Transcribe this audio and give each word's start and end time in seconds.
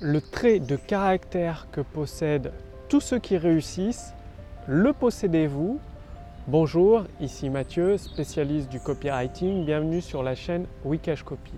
le 0.00 0.20
trait 0.20 0.60
de 0.60 0.76
caractère 0.76 1.66
que 1.72 1.80
possèdent 1.80 2.52
tous 2.88 3.00
ceux 3.00 3.18
qui 3.18 3.36
réussissent, 3.36 4.14
le 4.68 4.92
possédez-vous 4.92 5.80
Bonjour, 6.46 7.02
ici 7.20 7.50
Mathieu, 7.50 7.98
spécialiste 7.98 8.70
du 8.70 8.78
copywriting. 8.78 9.64
Bienvenue 9.64 10.00
sur 10.00 10.22
la 10.22 10.36
chaîne 10.36 10.66
Wikash 10.84 11.24
Copy. 11.24 11.52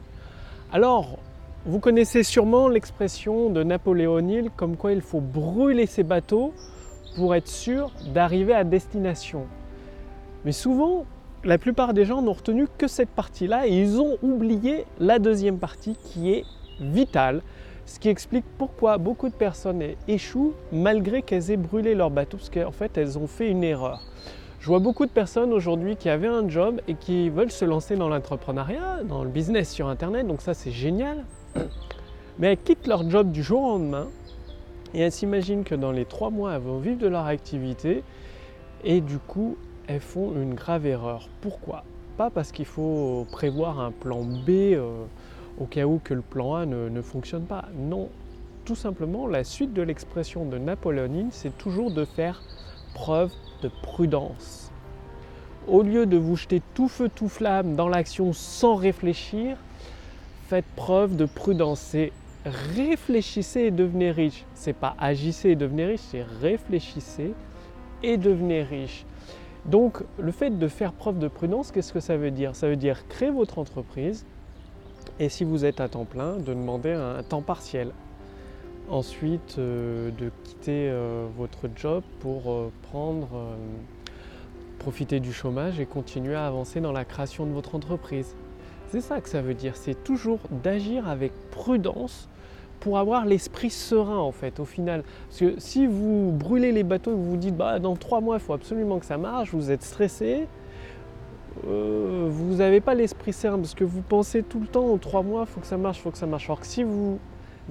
Alors, 0.72 1.18
vous 1.66 1.80
connaissez 1.80 2.22
sûrement 2.22 2.68
l'expression 2.68 3.50
de 3.50 3.62
Napoléon 3.62 4.26
Hill 4.26 4.50
comme 4.56 4.76
quoi 4.76 4.92
il 4.92 5.02
faut 5.02 5.20
brûler 5.20 5.86
ses 5.86 6.02
bateaux 6.02 6.54
pour 7.16 7.34
être 7.34 7.46
sûr 7.46 7.92
d'arriver 8.14 8.54
à 8.54 8.64
destination. 8.64 9.46
Mais 10.46 10.52
souvent, 10.52 11.04
la 11.44 11.58
plupart 11.58 11.92
des 11.92 12.06
gens 12.06 12.22
n'ont 12.22 12.32
retenu 12.32 12.68
que 12.78 12.88
cette 12.88 13.10
partie-là 13.10 13.66
et 13.66 13.78
ils 13.78 14.00
ont 14.00 14.16
oublié 14.22 14.86
la 14.98 15.18
deuxième 15.18 15.58
partie 15.58 15.94
qui 15.94 16.32
est 16.32 16.44
vitale, 16.80 17.42
ce 17.90 17.98
qui 17.98 18.08
explique 18.08 18.44
pourquoi 18.56 18.98
beaucoup 18.98 19.28
de 19.28 19.34
personnes 19.34 19.82
échouent 20.06 20.54
malgré 20.70 21.22
qu'elles 21.22 21.50
aient 21.50 21.56
brûlé 21.56 21.96
leur 21.96 22.08
bateau, 22.08 22.36
parce 22.36 22.48
qu'en 22.48 22.70
fait 22.70 22.96
elles 22.96 23.18
ont 23.18 23.26
fait 23.26 23.50
une 23.50 23.64
erreur. 23.64 24.00
Je 24.60 24.68
vois 24.68 24.78
beaucoup 24.78 25.06
de 25.06 25.10
personnes 25.10 25.52
aujourd'hui 25.52 25.96
qui 25.96 26.08
avaient 26.08 26.28
un 26.28 26.48
job 26.48 26.80
et 26.86 26.94
qui 26.94 27.30
veulent 27.30 27.50
se 27.50 27.64
lancer 27.64 27.96
dans 27.96 28.08
l'entrepreneuriat, 28.08 29.02
dans 29.02 29.24
le 29.24 29.28
business 29.28 29.72
sur 29.72 29.88
Internet, 29.88 30.24
donc 30.28 30.40
ça 30.40 30.54
c'est 30.54 30.70
génial. 30.70 31.24
Mais 32.38 32.52
elles 32.52 32.62
quittent 32.62 32.86
leur 32.86 33.10
job 33.10 33.32
du 33.32 33.42
jour 33.42 33.60
au 33.60 33.68
lendemain 33.70 34.06
et 34.94 35.00
elles 35.00 35.10
s'imaginent 35.10 35.64
que 35.64 35.74
dans 35.74 35.90
les 35.90 36.04
trois 36.04 36.30
mois, 36.30 36.52
elles 36.54 36.62
vont 36.62 36.78
vivre 36.78 36.98
de 36.98 37.08
leur 37.08 37.26
activité 37.26 38.04
et 38.84 39.00
du 39.00 39.18
coup, 39.18 39.56
elles 39.88 39.98
font 39.98 40.32
une 40.40 40.54
grave 40.54 40.86
erreur. 40.86 41.28
Pourquoi? 41.40 41.82
Pas 42.16 42.30
parce 42.30 42.52
qu'il 42.52 42.66
faut 42.66 43.26
prévoir 43.32 43.80
un 43.80 43.90
plan 43.90 44.22
B 44.22 44.48
euh, 44.48 45.06
au 45.58 45.64
cas 45.64 45.84
où 45.84 46.00
que 46.02 46.14
le 46.14 46.22
plan 46.22 46.54
A 46.54 46.66
ne, 46.66 46.88
ne 46.88 47.02
fonctionne 47.02 47.44
pas. 47.44 47.66
Non, 47.76 48.08
tout 48.64 48.74
simplement, 48.74 49.26
la 49.26 49.44
suite 49.44 49.72
de 49.72 49.82
l'expression 49.82 50.44
de 50.44 50.58
Napoléon 50.58 51.12
Hill, 51.12 51.28
c'est 51.30 51.56
toujours 51.58 51.90
de 51.90 52.04
faire 52.04 52.42
preuve 52.94 53.32
de 53.62 53.70
prudence. 53.82 54.70
Au 55.68 55.82
lieu 55.82 56.06
de 56.06 56.16
vous 56.16 56.36
jeter 56.36 56.62
tout 56.74 56.88
feu, 56.88 57.10
tout 57.14 57.28
flamme 57.28 57.76
dans 57.76 57.88
l'action 57.88 58.32
sans 58.32 58.74
réfléchir, 58.74 59.56
faites 60.48 60.64
preuve 60.76 61.16
de 61.16 61.26
prudence. 61.26 61.80
C'est 61.80 62.12
réfléchissez 62.44 63.60
et 63.60 63.70
devenez 63.70 64.10
riche. 64.10 64.44
C'est 64.54 64.72
pas 64.72 64.94
agissez 64.98 65.50
et 65.50 65.56
devenez 65.56 65.86
riche, 65.86 66.00
c'est 66.00 66.24
réfléchissez 66.40 67.34
et 68.02 68.16
devenez 68.16 68.62
riche. 68.62 69.04
Donc 69.66 70.02
le 70.18 70.32
fait 70.32 70.58
de 70.58 70.68
faire 70.68 70.92
preuve 70.92 71.18
de 71.18 71.28
prudence, 71.28 71.70
qu'est-ce 71.70 71.92
que 71.92 72.00
ça 72.00 72.16
veut 72.16 72.30
dire? 72.30 72.56
Ça 72.56 72.68
veut 72.68 72.76
dire 72.76 73.06
créer 73.08 73.30
votre 73.30 73.58
entreprise 73.58 74.24
et 75.20 75.28
si 75.28 75.44
vous 75.44 75.64
êtes 75.64 75.80
à 75.80 75.88
temps 75.88 76.06
plein, 76.06 76.36
de 76.36 76.54
demander 76.54 76.92
un 76.92 77.22
temps 77.22 77.42
partiel 77.42 77.92
ensuite 78.88 79.56
euh, 79.58 80.10
de 80.18 80.30
quitter 80.42 80.88
euh, 80.90 81.26
votre 81.38 81.68
job 81.76 82.02
pour 82.18 82.50
euh, 82.50 82.72
prendre, 82.90 83.28
profiter 84.78 85.20
du 85.20 85.32
chômage 85.32 85.78
et 85.78 85.86
continuer 85.86 86.34
à 86.34 86.46
avancer 86.46 86.80
dans 86.80 86.90
la 86.90 87.04
création 87.04 87.46
de 87.46 87.52
votre 87.52 87.74
entreprise. 87.74 88.34
C'est 88.88 89.02
ça 89.02 89.20
que 89.20 89.28
ça 89.28 89.42
veut 89.42 89.54
dire, 89.54 89.76
c'est 89.76 90.02
toujours 90.02 90.40
d'agir 90.64 91.08
avec 91.08 91.32
prudence 91.50 92.28
pour 92.80 92.98
avoir 92.98 93.26
l'esprit 93.26 93.70
serein 93.70 94.18
en 94.18 94.32
fait 94.32 94.58
au 94.58 94.64
final. 94.64 95.04
Parce 95.28 95.40
que 95.40 95.60
si 95.60 95.86
vous 95.86 96.32
brûlez 96.32 96.72
les 96.72 96.82
bateaux 96.82 97.12
et 97.12 97.14
vous 97.14 97.30
vous 97.30 97.36
dites 97.36 97.56
bah, 97.56 97.78
dans 97.78 97.94
trois 97.94 98.20
mois 98.20 98.38
il 98.38 98.40
faut 98.40 98.54
absolument 98.54 98.98
que 98.98 99.06
ça 99.06 99.18
marche, 99.18 99.52
vous 99.52 99.70
êtes 99.70 99.82
stressé, 99.82 100.48
vous 101.64 102.56
n'avez 102.56 102.80
pas 102.80 102.94
l'esprit 102.94 103.32
serein 103.32 103.58
parce 103.58 103.74
que 103.74 103.84
vous 103.84 104.02
pensez 104.02 104.42
tout 104.42 104.60
le 104.60 104.66
temps 104.66 104.92
en 104.92 104.98
trois 104.98 105.22
mois 105.22 105.46
faut 105.46 105.60
que 105.60 105.66
ça 105.66 105.76
marche, 105.76 106.00
faut 106.00 106.10
que 106.10 106.18
ça 106.18 106.26
marche. 106.26 106.46
Alors 106.46 106.60
que 106.60 106.66
si 106.66 106.82
vous 106.82 107.18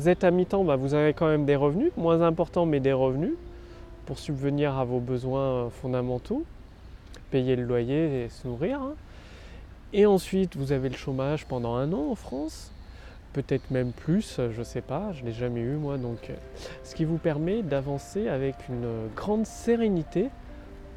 êtes 0.05 0.23
à 0.23 0.31
mi-temps, 0.31 0.63
bah, 0.63 0.75
vous 0.75 0.94
avez 0.94 1.13
quand 1.13 1.27
même 1.27 1.45
des 1.45 1.55
revenus, 1.55 1.91
moins 1.97 2.22
importants 2.22 2.66
mais 2.66 2.80
des 2.80 2.94
revenus 2.94 3.33
pour 4.05 4.17
subvenir 4.17 4.77
à 4.77 4.85
vos 4.85 5.00
besoins 5.00 5.69
fondamentaux, 5.69 6.44
payer 7.31 7.55
le 7.55 7.63
loyer 7.63 8.23
et 8.23 8.29
se 8.29 8.47
nourrir. 8.47 8.81
Hein. 8.81 8.95
Et 9.94 10.06
ensuite, 10.06 10.56
vous 10.56 10.72
avez 10.72 10.89
le 10.89 10.95
chômage 10.95 11.45
pendant 11.45 11.75
un 11.75 11.94
an 11.94 12.12
en 12.12 12.16
France, 12.16 12.72
peut-être 13.34 13.72
même 13.72 13.91
plus, 13.91 14.39
je 14.51 14.59
ne 14.59 14.63
sais 14.63 14.81
pas, 14.81 15.12
je 15.13 15.22
ne 15.22 15.28
l'ai 15.28 15.34
jamais 15.34 15.62
eu 15.62 15.75
moi. 15.75 15.97
Donc, 15.97 16.31
ce 16.84 16.95
qui 16.95 17.06
vous 17.06 17.18
permet 17.18 17.62
d'avancer 17.62 18.28
avec 18.28 18.56
une 18.68 19.09
grande 19.16 19.45
sérénité 19.45 20.29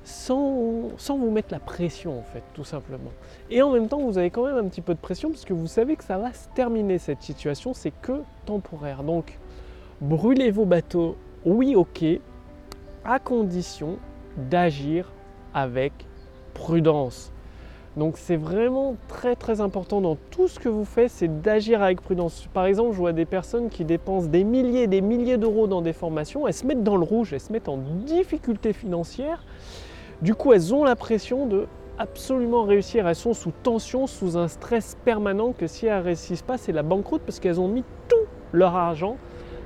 sans, 0.05 0.91
vous 1.09 1.31
mettre 1.31 1.53
la 1.53 1.61
pression 1.61 2.19
en 2.19 2.23
fait, 2.23 2.43
tout 2.55 2.65
simplement. 2.65 3.13
Et 3.51 3.63
en 3.63 3.71
même 3.71 3.89
temps, 3.89 4.01
vous 4.01 4.19
avez 4.19 4.31
quand 4.31 4.45
même 4.47 4.57
un 4.57 4.69
petit 4.69 4.81
peu 4.81 4.95
de 4.95 5.01
pression 5.01 5.31
parce 5.31 5.45
que 5.45 5.53
vous 5.53 5.67
savez 5.67 5.97
que 5.97 6.05
ça 6.05 6.19
va 6.19 6.33
se 6.33 6.49
terminer 6.55 6.99
cette 6.99 7.23
situation, 7.23 7.75
c'est 7.75 7.93
que 8.03 8.23
temporaire. 8.47 9.03
Donc, 9.03 9.39
brûlez 10.01 10.51
vos 10.51 10.65
bateaux, 10.65 11.17
oui 11.45 11.77
ok, 11.77 12.05
à 13.05 13.19
condition 13.19 13.99
d'agir 14.37 15.13
avec 15.55 15.93
prudence. 16.55 17.33
Donc 17.97 18.17
c'est 18.17 18.37
vraiment 18.37 18.97
très 19.07 19.37
très 19.37 19.61
important 19.61 20.01
dans 20.01 20.17
tout 20.31 20.49
ce 20.49 20.59
que 20.59 20.71
vous 20.71 20.87
faites, 20.87 21.11
c'est 21.11 21.43
d'agir 21.43 21.83
avec 21.83 22.01
prudence. 22.01 22.49
Par 22.55 22.65
exemple, 22.65 22.93
je 22.93 22.97
vois 22.97 23.13
des 23.13 23.27
personnes 23.27 23.69
qui 23.69 23.85
dépensent 23.85 24.29
des 24.29 24.45
milliers 24.45 24.85
et 24.85 24.87
des 24.87 25.03
milliers 25.03 25.37
d'euros 25.37 25.67
dans 25.67 25.83
des 25.83 25.93
formations, 25.93 26.49
elles 26.49 26.55
se 26.55 26.67
mettent 26.67 26.83
dans 26.83 26.97
le 26.97 27.05
rouge, 27.05 27.35
elles 27.35 27.41
se 27.41 27.53
mettent 27.53 27.69
en 27.69 27.77
difficulté 27.77 28.73
financière 28.73 29.45
du 30.23 30.37
coup, 30.37 30.53
elles 30.53 30.73
ont 30.73 30.85
l'impression 30.85 31.47
de 31.47 31.67
absolument 31.99 32.63
réussir. 32.63 33.09
Elles 33.09 33.17
sont 33.17 33.35
sous 33.35 33.53
tension, 33.63 34.07
sous 34.07 34.39
un 34.39 34.47
stress 34.47 34.97
permanent 35.05 35.53
que 35.53 35.67
si 35.67 35.87
elles 35.87 35.99
ne 35.99 36.05
réussissent 36.05 36.43
pas, 36.43 36.59
c'est 36.59 36.73
la 36.73 36.85
banqueroute 36.85 37.23
parce 37.27 37.41
qu'elles 37.41 37.61
ont 37.61 37.69
mis 37.69 37.83
tout 38.09 38.29
leur 38.53 38.77
argent 38.77 39.17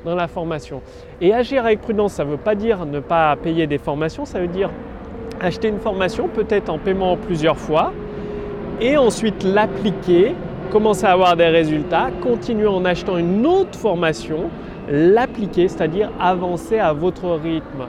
dans 0.07 0.15
la 0.15 0.29
formation. 0.29 0.81
Et 1.21 1.35
agir 1.35 1.65
avec 1.67 1.83
prudence, 1.83 2.15
ça 2.15 2.25
ne 2.25 2.31
veut 2.31 2.37
pas 2.39 2.55
dire 2.55 2.87
ne 2.87 3.01
pas 3.01 3.37
payer 3.37 3.67
des 3.67 3.77
formations, 3.77 4.25
ça 4.25 4.41
veut 4.41 4.49
dire 4.49 4.71
acheter 5.41 5.69
une 5.69 5.79
formation 5.79 6.29
peut-être 6.29 6.71
en 6.71 6.79
paiement 6.79 7.19
plusieurs 7.19 7.59
fois 7.59 7.93
et 8.81 8.97
ensuite 8.97 9.43
l'appliquer, 9.43 10.35
commencer 10.71 11.05
à 11.05 11.13
avoir 11.13 11.37
des 11.37 11.49
résultats, 11.49 12.09
continuer 12.23 12.67
en 12.67 12.85
achetant 12.87 13.19
une 13.19 13.47
autre 13.47 13.79
formation, 13.79 14.51
l'appliquer, 14.89 15.69
c'est-à-dire 15.69 16.11
avancer 16.19 16.79
à 16.79 16.95
votre 16.95 17.29
rythme. 17.33 17.87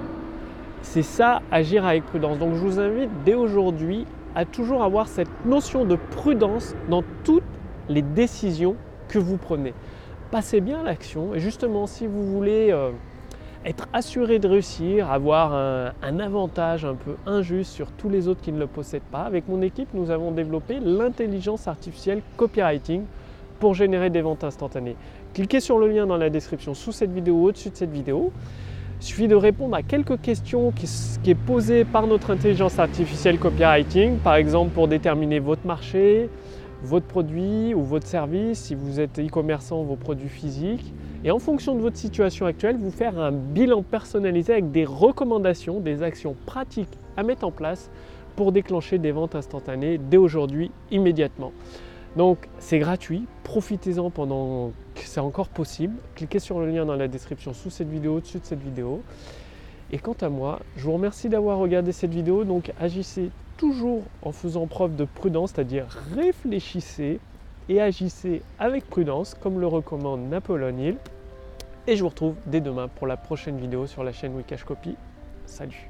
C'est 0.82 1.02
ça, 1.02 1.42
agir 1.52 1.86
avec 1.86 2.06
prudence. 2.06 2.38
Donc 2.40 2.54
je 2.54 2.60
vous 2.60 2.80
invite 2.80 3.10
dès 3.26 3.34
aujourd'hui 3.34 4.06
à 4.36 4.46
toujours 4.46 4.84
avoir 4.84 5.08
cette 5.08 5.46
notion 5.46 5.86
de 5.86 5.96
prudence 5.96 6.76
dans 6.90 7.04
toutes 7.24 7.44
les 7.90 8.02
décisions 8.02 8.76
que 9.08 9.20
vous 9.20 9.38
prenez. 9.38 9.74
Passez 10.32 10.62
bien 10.62 10.84
l'action 10.84 11.34
et 11.34 11.40
justement 11.40 11.88
si 11.88 12.06
vous 12.06 12.26
voulez 12.26 12.70
euh, 12.72 12.92
être 13.66 13.88
assuré 13.94 14.40
de 14.40 14.48
réussir, 14.48 15.10
avoir 15.12 15.54
un, 15.54 15.94
un, 16.02 16.20
avantage 16.20 16.86
un 16.86 16.96
peu 16.96 17.16
injuste 17.26 17.72
sur 17.72 17.92
tous 17.92 18.10
les 18.10 18.28
autres 18.28 18.42
qui 18.42 18.52
ne 18.52 18.60
le 18.60 18.68
possèdent 18.68 19.02
pas, 19.12 19.22
avec 19.22 19.48
mon 19.48 19.62
équipe 19.62 19.90
nous 19.94 20.12
avons 20.12 20.32
développé 20.32 20.80
l'intelligence 20.80 21.68
artificielle 21.68 22.22
copywriting 22.36 23.04
pour 23.60 23.74
générer 23.74 24.10
des 24.10 24.22
ventes 24.22 24.44
instantanées. 24.44 24.96
Cliquez 25.34 25.60
sur 25.60 25.80
le 25.80 25.88
lien 25.88 26.06
dans 26.06 26.18
la 26.18 26.30
description 26.30 26.74
sous 26.74 26.92
cette 26.92 27.12
vidéo 27.12 27.36
ou 27.36 27.48
au-dessus 27.48 27.70
de 27.70 27.76
cette 27.76 27.92
vidéo. 27.92 28.32
Il 29.00 29.06
suffit 29.06 29.28
de 29.28 29.36
répondre 29.36 29.76
à 29.76 29.84
quelques 29.84 30.20
questions 30.22 30.72
qui, 30.72 30.88
qui 31.22 31.30
est 31.32 31.36
posées 31.36 31.86
par 31.86 32.08
notre 32.08 32.32
intelligence 32.32 32.80
artificielle 32.80 33.38
copywriting, 33.38 34.18
par 34.18 34.36
exemple 34.36 34.72
pour 34.72 34.88
déterminer 34.88 35.40
votre 35.40 35.68
marché, 35.68 36.30
votre 36.84 37.06
produit 37.06 37.74
ou 37.74 37.84
votre 37.84 38.08
service, 38.08 38.60
si 38.60 38.76
vous 38.76 39.00
êtes 39.00 39.20
e-commerçant, 39.20 39.84
vos 39.84 39.96
produits 39.96 40.30
physiques. 40.30 40.94
Et 41.24 41.32
en 41.32 41.40
fonction 41.40 41.76
de 41.76 41.82
votre 41.82 41.98
situation 41.98 42.46
actuelle, 42.46 42.78
vous 42.78 42.92
faire 42.92 43.20
un 43.20 43.32
bilan 43.32 43.84
personnalisé 43.84 44.54
avec 44.54 44.72
des 44.72 44.86
recommandations, 44.86 45.80
des 45.80 46.04
actions 46.04 46.36
pratiques 46.46 46.98
à 47.18 47.24
mettre 47.24 47.46
en 47.46 47.52
place 47.52 47.90
pour 48.36 48.52
déclencher 48.52 49.00
des 49.00 49.12
ventes 49.12 49.36
instantanées 49.36 49.98
dès 49.98 50.18
aujourd'hui, 50.18 50.72
immédiatement. 50.92 51.52
Donc 52.16 52.48
c'est 52.60 52.80
gratuit, 52.80 53.26
profitez-en 53.44 54.10
pendant 54.10 54.72
c'est 55.06 55.20
encore 55.20 55.50
possible. 55.50 55.96
Cliquez 56.16 56.40
sur 56.40 56.60
le 56.60 56.70
lien 56.70 56.86
dans 56.86 56.96
la 56.96 57.08
description 57.08 57.54
sous 57.54 57.70
cette 57.70 57.90
vidéo, 57.90 58.18
au-dessus 58.18 58.40
de 58.40 58.46
cette 58.46 58.62
vidéo. 58.62 59.02
Et 59.92 60.00
quant 60.00 60.16
à 60.22 60.30
moi, 60.30 60.60
je 60.76 60.84
vous 60.84 60.94
remercie 60.94 61.30
d'avoir 61.30 61.58
regardé 61.58 61.92
cette 61.92 62.14
vidéo. 62.14 62.44
Donc 62.44 62.72
agissez 62.80 63.32
toujours 63.58 64.04
en 64.22 64.32
faisant 64.32 64.68
preuve 64.68 64.96
de 64.96 65.06
prudence, 65.06 65.52
c'est-à-dire 65.54 65.88
réfléchissez 66.16 67.20
et 67.70 67.82
agissez 67.82 68.42
avec 68.60 68.88
prudence, 68.88 69.34
comme 69.34 69.60
le 69.60 69.68
recommande 69.68 70.30
Napoléon 70.30 70.78
Hill. 70.78 70.98
Et 71.88 71.96
je 71.96 72.04
vous 72.04 72.10
retrouve 72.10 72.36
dès 72.46 72.62
demain 72.62 72.88
pour 72.88 73.08
la 73.08 73.18
prochaine 73.18 73.58
vidéo 73.58 73.88
sur 73.88 74.04
la 74.04 74.12
chaîne 74.12 74.36
Wikash 74.36 74.64
Copy. 74.64 74.96
Salut 75.46 75.88